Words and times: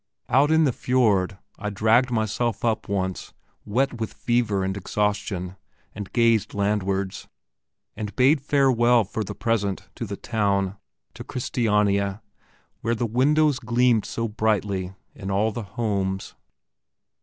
Out 0.29 0.49
in 0.49 0.63
the 0.63 0.73
fjord 0.73 1.37
I 1.59 1.69
dragged 1.69 2.09
myself 2.09 2.65
up 2.65 2.89
once, 2.89 3.35
wet 3.65 3.99
with 4.01 4.13
fever 4.15 4.63
and 4.63 4.75
exhaustion, 4.75 5.57
and 5.93 6.11
gazed 6.11 6.55
landwards, 6.55 7.27
and 7.95 8.15
bade 8.15 8.41
farewell 8.41 9.03
for 9.03 9.23
the 9.23 9.35
present 9.35 9.89
to 9.93 10.07
the 10.07 10.17
town 10.17 10.75
to 11.13 11.23
Christiania, 11.23 12.23
where 12.81 12.95
the 12.95 13.05
windows 13.05 13.59
gleamed 13.59 14.05
so 14.05 14.27
brightly 14.27 14.95
in 15.13 15.29
all 15.29 15.51
the 15.51 15.61
homes. 15.77 16.33